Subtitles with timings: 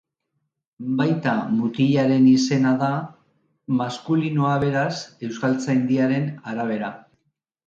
[1.01, 2.89] Baita mutilaren izena da,
[3.83, 4.89] maskulinoa beraz
[5.29, 6.91] Euskaltzaindiaren arabera.